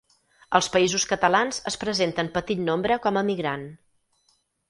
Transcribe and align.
Als 0.59 0.69
Països 0.75 1.03
Catalans 1.09 1.59
es 1.73 1.77
presenta 1.83 2.25
en 2.25 2.31
petit 2.39 2.65
nombre 2.71 2.99
com 3.05 3.19
a 3.21 3.25
migrant. 3.31 3.67